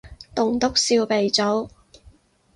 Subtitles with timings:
[0.33, 1.69] 棟篤笑鼻祖